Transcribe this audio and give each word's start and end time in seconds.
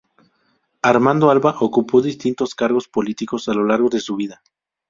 Armando 0.81 1.29
Alba 1.29 1.55
ocupó 1.59 2.01
distintos 2.01 2.55
cargos 2.55 2.87
políticos 2.87 3.47
a 3.49 3.53
lo 3.53 3.65
largo 3.65 3.87
de 3.87 3.99
su 3.99 4.15
vida. 4.15 4.41